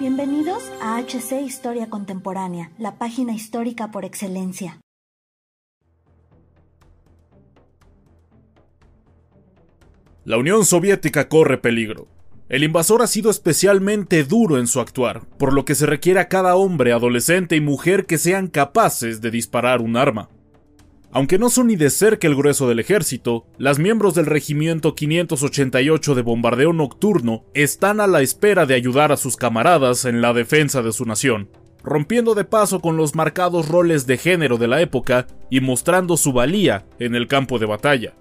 [0.00, 4.80] Bienvenidos a HC Historia Contemporánea, la página histórica por excelencia.
[10.24, 12.08] La Unión Soviética corre peligro.
[12.48, 16.28] El invasor ha sido especialmente duro en su actuar, por lo que se requiere a
[16.28, 20.30] cada hombre, adolescente y mujer que sean capaces de disparar un arma.
[21.12, 26.14] Aunque no son ni de cerca el grueso del ejército, las miembros del Regimiento 588
[26.14, 30.82] de Bombardeo Nocturno están a la espera de ayudar a sus camaradas en la defensa
[30.82, 31.48] de su nación,
[31.82, 36.32] rompiendo de paso con los marcados roles de género de la época y mostrando su
[36.32, 38.14] valía en el campo de batalla.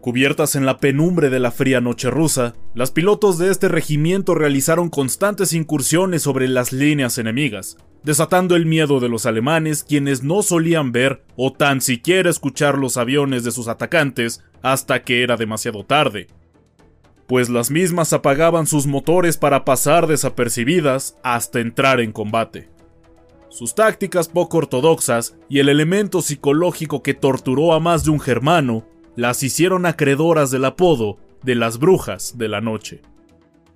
[0.00, 4.88] Cubiertas en la penumbre de la fría noche rusa, las pilotos de este regimiento realizaron
[4.88, 10.92] constantes incursiones sobre las líneas enemigas, desatando el miedo de los alemanes quienes no solían
[10.92, 16.28] ver o tan siquiera escuchar los aviones de sus atacantes hasta que era demasiado tarde,
[17.26, 22.68] pues las mismas apagaban sus motores para pasar desapercibidas hasta entrar en combate.
[23.48, 28.84] Sus tácticas poco ortodoxas y el elemento psicológico que torturó a más de un germano
[29.16, 33.02] las hicieron acreedoras del apodo de las brujas de la noche.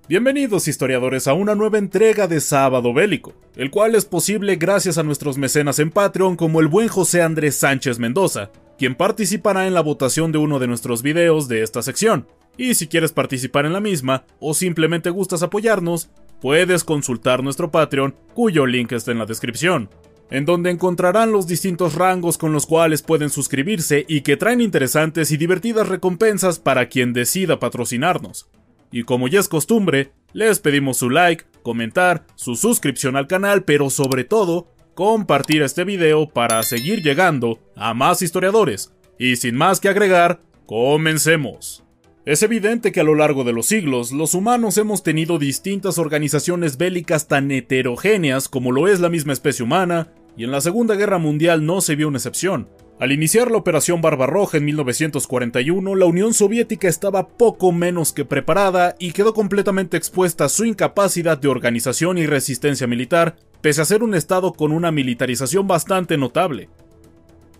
[0.07, 5.03] Bienvenidos historiadores a una nueva entrega de Sábado Bélico, el cual es posible gracias a
[5.03, 9.81] nuestros mecenas en Patreon como el buen José Andrés Sánchez Mendoza, quien participará en la
[9.81, 12.27] votación de uno de nuestros videos de esta sección.
[12.55, 18.15] Y si quieres participar en la misma, o simplemente gustas apoyarnos, puedes consultar nuestro Patreon,
[18.35, 19.89] cuyo link está en la descripción
[20.31, 25.31] en donde encontrarán los distintos rangos con los cuales pueden suscribirse y que traen interesantes
[25.31, 28.49] y divertidas recompensas para quien decida patrocinarnos.
[28.95, 33.89] Y como ya es costumbre, les pedimos su like, comentar, su suscripción al canal, pero
[33.89, 38.93] sobre todo, compartir este video para seguir llegando a más historiadores.
[39.19, 41.83] Y sin más que agregar, comencemos.
[42.25, 46.77] Es evidente que a lo largo de los siglos, los humanos hemos tenido distintas organizaciones
[46.77, 51.17] bélicas tan heterogéneas como lo es la misma especie humana, y en la Segunda Guerra
[51.17, 52.69] Mundial no se vio una excepción.
[52.97, 58.95] Al iniciar la Operación Barbarroja en 1941, la Unión Soviética estaba poco menos que preparada
[58.99, 64.01] y quedó completamente expuesta a su incapacidad de organización y resistencia militar, pese a ser
[64.01, 66.69] un estado con una militarización bastante notable.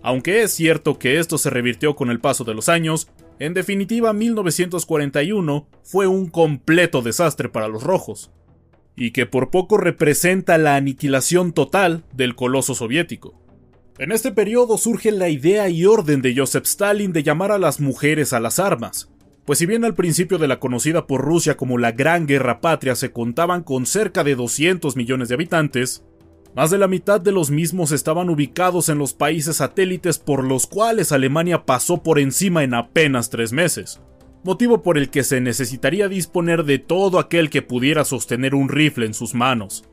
[0.01, 4.13] Aunque es cierto que esto se revirtió con el paso de los años, en definitiva,
[4.13, 8.31] 1941 fue un completo desastre para los rojos,
[8.95, 13.44] y que por poco representa la aniquilación total del coloso soviético.
[13.97, 17.79] En este periodo surge la idea y orden de Joseph Stalin de llamar a las
[17.79, 19.09] mujeres a las armas,
[19.45, 22.95] pues si bien al principio de la conocida por Rusia como la Gran Guerra Patria
[22.95, 26.03] se contaban con cerca de 200 millones de habitantes,
[26.57, 30.67] más de la mitad de los mismos estaban ubicados en los países satélites por los
[30.67, 34.01] cuales Alemania pasó por encima en apenas tres meses,
[34.43, 39.05] motivo por el que se necesitaría disponer de todo aquel que pudiera sostener un rifle
[39.05, 39.85] en sus manos.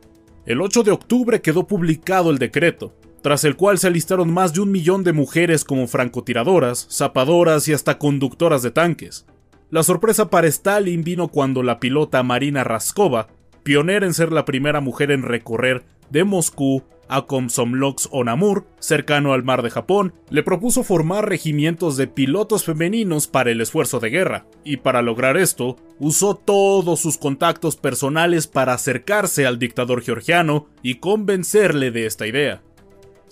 [0.44, 4.60] El 8 de octubre quedó publicado el decreto, tras el cual se alistaron más de
[4.60, 9.26] un millón de mujeres como francotiradoras, zapadoras y hasta conductoras de tanques.
[9.70, 13.28] La sorpresa para Stalin vino cuando la pilota Marina Raskova,
[13.62, 19.62] pionera en ser la primera mujer en recorrer de Moscú a Komsomolsk-on-Amur, cercano al mar
[19.62, 24.78] de Japón, le propuso formar regimientos de pilotos femeninos para el esfuerzo de guerra, y
[24.78, 31.90] para lograr esto, usó todos sus contactos personales para acercarse al dictador georgiano y convencerle
[31.90, 32.62] de esta idea.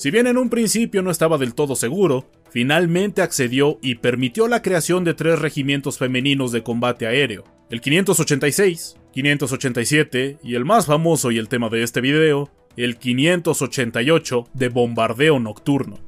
[0.00, 4.62] Si bien en un principio no estaba del todo seguro, finalmente accedió y permitió la
[4.62, 11.30] creación de tres regimientos femeninos de combate aéreo, el 586, 587 y el más famoso
[11.30, 12.48] y el tema de este video,
[12.78, 15.98] el 588 de bombardeo nocturno.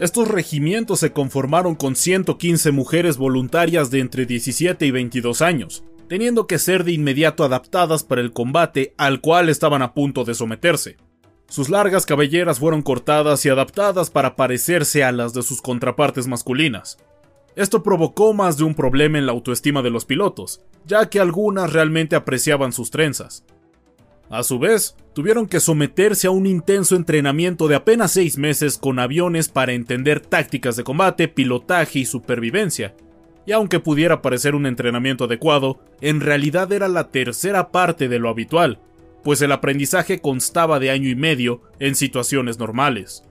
[0.00, 6.46] Estos regimientos se conformaron con 115 mujeres voluntarias de entre 17 y 22 años, teniendo
[6.46, 10.96] que ser de inmediato adaptadas para el combate al cual estaban a punto de someterse.
[11.48, 16.98] Sus largas cabelleras fueron cortadas y adaptadas para parecerse a las de sus contrapartes masculinas.
[17.56, 21.72] Esto provocó más de un problema en la autoestima de los pilotos, ya que algunas
[21.72, 23.44] realmente apreciaban sus trenzas.
[24.28, 28.98] A su vez, tuvieron que someterse a un intenso entrenamiento de apenas seis meses con
[28.98, 32.94] aviones para entender tácticas de combate, pilotaje y supervivencia.
[33.46, 38.28] Y aunque pudiera parecer un entrenamiento adecuado, en realidad era la tercera parte de lo
[38.28, 38.80] habitual,
[39.24, 43.24] pues el aprendizaje constaba de año y medio en situaciones normales.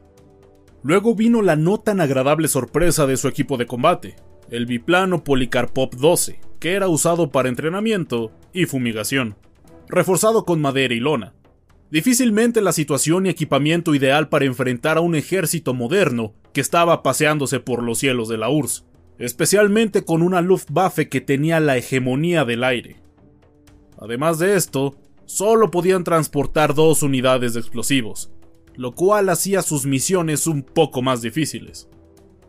[0.84, 4.16] Luego vino la no tan agradable sorpresa de su equipo de combate,
[4.50, 9.36] el biplano Policarpop 12, que era usado para entrenamiento y fumigación,
[9.90, 11.34] reforzado con madera y lona.
[11.90, 17.60] Difícilmente la situación y equipamiento ideal para enfrentar a un ejército moderno que estaba paseándose
[17.60, 18.86] por los cielos de la URSS,
[19.20, 22.98] especialmente con una Luftwaffe que tenía la hegemonía del aire.
[24.00, 24.96] Además de esto,
[25.28, 28.32] solo podían transportar dos unidades de explosivos,
[28.76, 31.88] lo cual hacía sus misiones un poco más difíciles.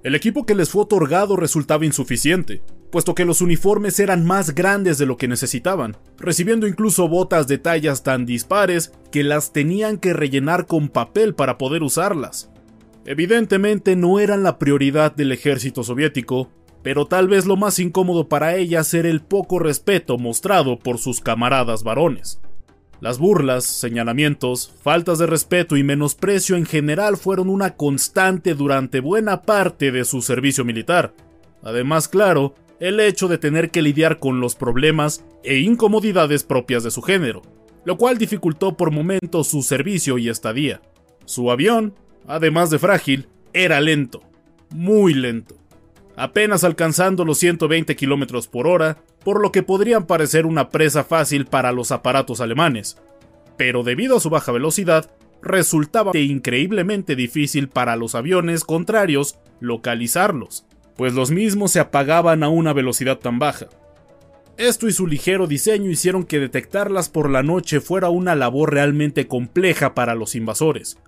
[0.05, 4.97] El equipo que les fue otorgado resultaba insuficiente, puesto que los uniformes eran más grandes
[4.97, 10.13] de lo que necesitaban, recibiendo incluso botas de tallas tan dispares que las tenían que
[10.13, 12.51] rellenar con papel para poder usarlas.
[13.05, 16.51] Evidentemente no eran la prioridad del ejército soviético,
[16.83, 21.21] pero tal vez lo más incómodo para ellas era el poco respeto mostrado por sus
[21.21, 22.41] camaradas varones.
[23.01, 29.43] Las burlas, señalamientos, faltas de respeto y menosprecio en general fueron una constante durante buena
[29.43, 31.15] parte de su servicio militar.
[31.63, 36.91] Además, claro, el hecho de tener que lidiar con los problemas e incomodidades propias de
[36.91, 37.43] su género,
[37.85, 40.81] lo cual dificultó por momentos su servicio y estadía.
[41.25, 41.95] Su avión,
[42.27, 44.23] además de frágil, era lento,
[44.71, 45.57] muy lento,
[46.19, 51.47] apenas alcanzando los 120 km por hora, por lo que podrían parecer una presa fácil
[51.47, 52.99] para los aparatos alemanes,
[53.57, 55.11] pero debido a su baja velocidad,
[55.41, 60.67] resultaba increíblemente difícil para los aviones contrarios localizarlos,
[60.97, 63.69] pues los mismos se apagaban a una velocidad tan baja.
[64.57, 69.29] Esto y su ligero diseño hicieron que detectarlas por la noche fuera una labor realmente
[69.29, 70.99] compleja para los invasores.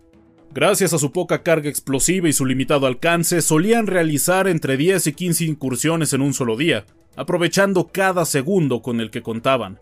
[0.53, 5.13] Gracias a su poca carga explosiva y su limitado alcance, solían realizar entre 10 y
[5.13, 9.79] 15 incursiones en un solo día, aprovechando cada segundo con el que contaban.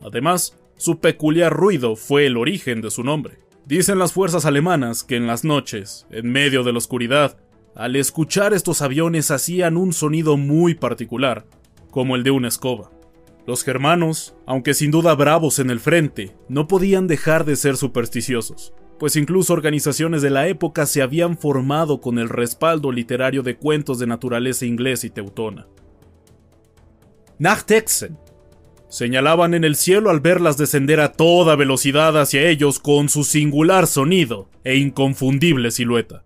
[0.00, 3.38] Además, su peculiar ruido fue el origen de su nombre.
[3.66, 7.36] Dicen las fuerzas alemanas que en las noches, en medio de la oscuridad,
[7.74, 11.44] al escuchar estos aviones hacían un sonido muy particular,
[11.90, 12.92] como el de una escoba.
[13.48, 18.72] Los germanos, aunque sin duda bravos en el frente, no podían dejar de ser supersticiosos,
[19.04, 23.98] pues incluso organizaciones de la época se habían formado con el respaldo literario de cuentos
[23.98, 25.66] de naturaleza inglés y teutona.
[27.38, 28.16] Nachtexen.
[28.88, 33.86] Señalaban en el cielo al verlas descender a toda velocidad hacia ellos con su singular
[33.86, 36.24] sonido e inconfundible silueta.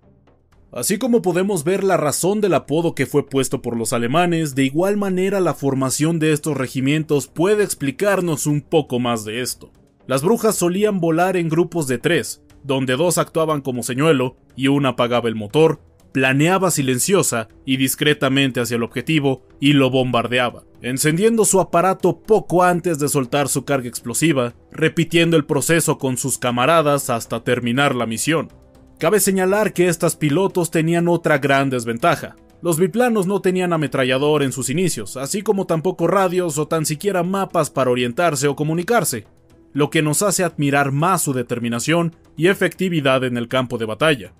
[0.70, 4.62] Así como podemos ver la razón del apodo que fue puesto por los alemanes, de
[4.62, 9.72] igual manera la formación de estos regimientos puede explicarnos un poco más de esto.
[10.06, 14.90] Las brujas solían volar en grupos de tres, donde dos actuaban como señuelo y una
[14.90, 15.80] apagaba el motor,
[16.12, 22.98] planeaba silenciosa y discretamente hacia el objetivo y lo bombardeaba, encendiendo su aparato poco antes
[22.98, 28.52] de soltar su carga explosiva, repitiendo el proceso con sus camaradas hasta terminar la misión.
[28.98, 32.36] Cabe señalar que estas pilotos tenían otra gran desventaja.
[32.60, 37.22] Los biplanos no tenían ametrallador en sus inicios, así como tampoco radios o tan siquiera
[37.22, 39.26] mapas para orientarse o comunicarse,
[39.72, 44.32] lo que nos hace admirar más su determinación y efectividad en el campo de batalla.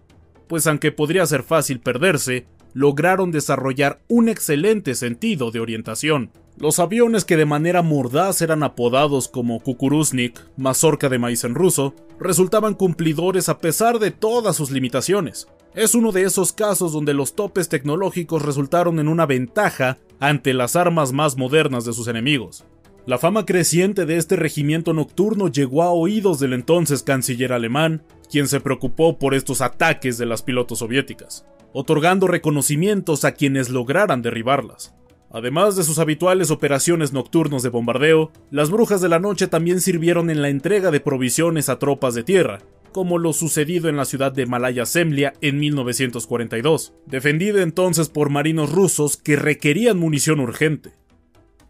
[0.46, 6.30] Pues aunque podría ser fácil perderse, lograron desarrollar un excelente sentido de orientación.
[6.56, 11.94] Los aviones que de manera mordaz eran apodados como Kukuruznik, mazorca de maíz en ruso,
[12.20, 15.48] resultaban cumplidores a pesar de todas sus limitaciones.
[15.74, 20.76] Es uno de esos casos donde los topes tecnológicos resultaron en una ventaja ante las
[20.76, 22.64] armas más modernas de sus enemigos.
[23.08, 28.48] La fama creciente de este regimiento nocturno llegó a oídos del entonces canciller alemán, quien
[28.48, 34.94] se preocupó por estos ataques de las pilotos soviéticas, otorgando reconocimientos a quienes lograran derribarlas.
[35.30, 40.28] Además de sus habituales operaciones nocturnos de bombardeo, las brujas de la noche también sirvieron
[40.28, 42.58] en la entrega de provisiones a tropas de tierra,
[42.92, 48.70] como lo sucedido en la ciudad de Malaya Semlia en 1942, defendida entonces por marinos
[48.70, 50.97] rusos que requerían munición urgente.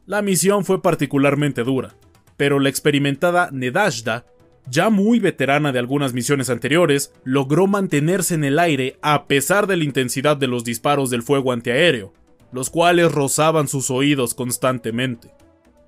[0.08, 1.94] La misión fue particularmente dura,
[2.38, 4.24] pero la experimentada Nedashda,
[4.66, 9.76] ya muy veterana de algunas misiones anteriores, logró mantenerse en el aire a pesar de
[9.76, 12.14] la intensidad de los disparos del fuego antiaéreo,
[12.52, 15.30] los cuales rozaban sus oídos constantemente.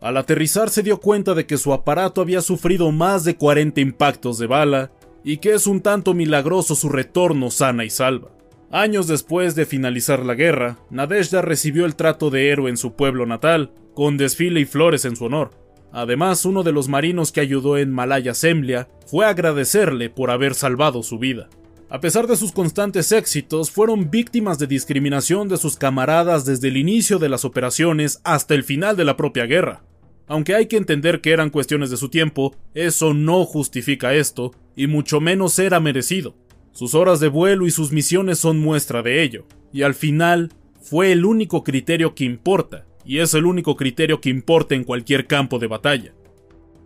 [0.03, 4.39] Al aterrizar se dio cuenta de que su aparato había sufrido más de 40 impactos
[4.39, 4.93] de bala
[5.25, 8.29] y que es un tanto milagroso su retorno sana y salva.
[8.71, 13.25] Años después de finalizar la guerra, Nadezhda recibió el trato de héroe en su pueblo
[13.25, 15.51] natal, con desfile y flores en su honor.
[15.93, 21.03] Además, uno de los marinos que ayudó en Malaya Semlia fue agradecerle por haber salvado
[21.03, 21.51] su vida.
[21.91, 26.79] A pesar de sus constantes éxitos, fueron víctimas de discriminación de sus camaradas desde el
[26.79, 29.83] inicio de las operaciones hasta el final de la propia guerra.
[30.27, 34.87] Aunque hay que entender que eran cuestiones de su tiempo, eso no justifica esto, y
[34.87, 36.35] mucho menos era merecido.
[36.73, 41.13] Sus horas de vuelo y sus misiones son muestra de ello, y al final fue
[41.13, 45.59] el único criterio que importa, y es el único criterio que importa en cualquier campo
[45.59, 46.15] de batalla.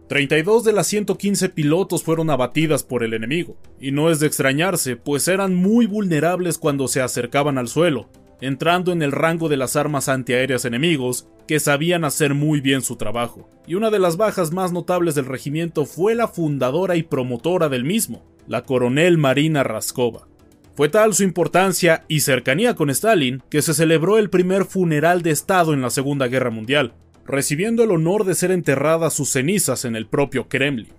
[0.08, 4.96] 32 de las 115 pilotos fueron abatidas por el enemigo, y no es de extrañarse,
[4.96, 9.76] pues eran muy vulnerables cuando se acercaban al suelo, entrando en el rango de las
[9.76, 13.48] armas antiaéreas enemigos, que sabían hacer muy bien su trabajo.
[13.66, 17.84] Y una de las bajas más notables del regimiento fue la fundadora y promotora del
[17.84, 20.28] mismo, la coronel Marina Raskova.
[20.76, 25.30] Fue tal su importancia y cercanía con Stalin que se celebró el primer funeral de
[25.30, 29.94] Estado en la Segunda Guerra Mundial, recibiendo el honor de ser enterradas sus cenizas en
[29.94, 30.92] el propio Kremlin.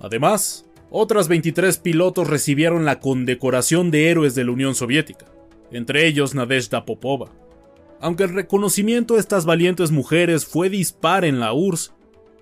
[0.00, 5.26] Además, otras 23 pilotos recibieron la condecoración de héroes de la Unión Soviética,
[5.72, 7.32] entre ellos Nadezhda Popova.
[8.00, 11.92] Aunque el reconocimiento de estas valientes mujeres fue dispar en la URSS,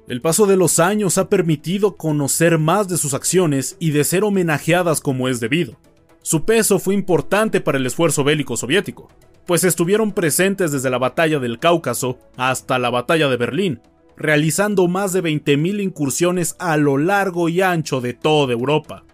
[0.09, 4.25] el paso de los años ha permitido conocer más de sus acciones y de ser
[4.25, 5.79] homenajeadas como es debido.
[6.25, 9.09] Su peso fue importante para el esfuerzo bélico soviético,
[9.47, 13.81] pues estuvieron presentes desde la batalla del Cáucaso hasta la batalla de Berlín,
[14.17, 19.05] realizando más de 20.000 incursiones a lo largo y ancho de toda Europa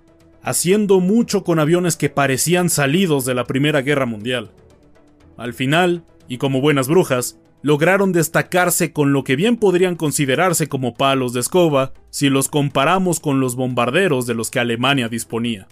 [0.43, 4.51] haciendo mucho con aviones que parecían salidos de la Primera Guerra Mundial.
[5.37, 10.95] Al final, y como buenas brujas, lograron destacarse con lo que bien podrían considerarse como
[10.95, 15.69] palos de escoba si los comparamos con los bombarderos de los que Alemania disponía.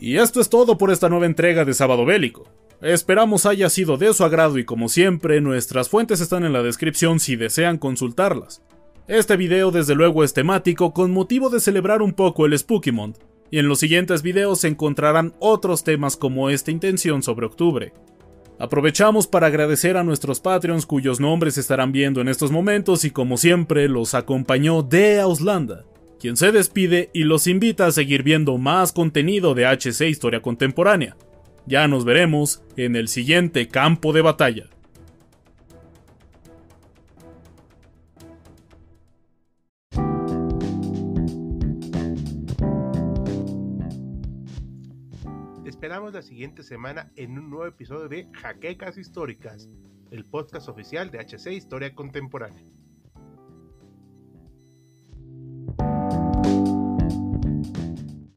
[0.00, 2.48] Y esto es todo por esta nueva entrega de Sábado Bélico.
[2.80, 7.20] Esperamos haya sido de su agrado y como siempre, nuestras fuentes están en la descripción
[7.20, 8.62] si desean consultarlas.
[9.06, 13.14] Este video desde luego es temático con motivo de celebrar un poco el Spookymon,
[13.50, 17.92] y en los siguientes videos se encontrarán otros temas como esta intención sobre octubre.
[18.58, 23.36] Aprovechamos para agradecer a nuestros Patreons cuyos nombres estarán viendo en estos momentos y como
[23.36, 25.84] siempre los acompañó de Auslanda,
[26.20, 31.16] quien se despide y los invita a seguir viendo más contenido de HC Historia Contemporánea.
[31.66, 34.66] Ya nos veremos en el siguiente campo de batalla.
[45.64, 49.70] esperamos la siguiente semana en un nuevo episodio de Jaquecas Históricas,
[50.10, 52.62] el podcast oficial de HC Historia Contemporánea.